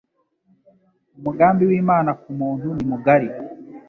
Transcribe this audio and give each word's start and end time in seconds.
umugambi 1.17 1.63
w’imana 1.69 2.11
kumuntu 2.21 2.67
ni 2.75 2.83
mugari 2.89 3.29